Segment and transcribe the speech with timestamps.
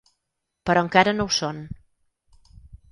[0.69, 1.63] Però encara no ho són.